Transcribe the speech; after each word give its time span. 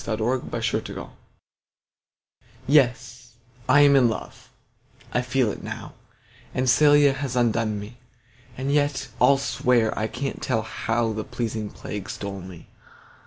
Y 0.03 0.15
Z 0.15 0.15
The 0.15 0.37
Je 0.37 0.47
Ne 0.51 0.81
Scai 0.83 0.93
Quoi 0.95 1.09
YES, 2.67 3.33
I'm 3.69 3.95
in 3.95 4.09
love, 4.09 4.49
I 5.13 5.21
feel 5.21 5.51
it 5.51 5.61
now, 5.61 5.93
And 6.55 6.65
Cælia 6.65 7.13
has 7.13 7.35
undone 7.35 7.79
me; 7.79 7.97
And 8.57 8.71
yet 8.73 9.09
I'll 9.21 9.37
swear 9.37 9.95
I 9.95 10.07
can't 10.07 10.41
tell 10.41 10.63
how 10.63 11.13
The 11.13 11.23
pleasing 11.23 11.69
plague 11.69 12.09
stole 12.09 12.37
on 12.37 12.49
me. 12.49 12.67